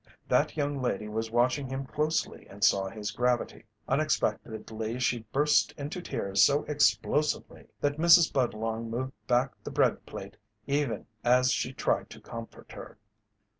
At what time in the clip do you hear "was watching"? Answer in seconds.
1.07-1.67